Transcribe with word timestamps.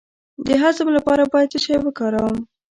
د 0.45 0.47
هضم 0.61 0.87
لپاره 0.97 1.23
باید 1.31 1.51
څه 1.53 1.59
شی 1.65 1.75
وکاروم؟ 1.81 2.37